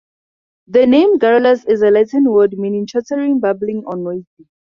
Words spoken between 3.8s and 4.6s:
or noisy.